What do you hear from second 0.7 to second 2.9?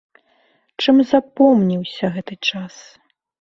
Чым запомніўся гэты час?